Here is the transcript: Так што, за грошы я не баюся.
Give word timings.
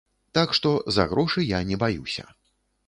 Так 0.37 0.55
што, 0.59 0.71
за 0.95 1.07
грошы 1.11 1.47
я 1.57 1.61
не 1.73 1.81
баюся. 1.87 2.29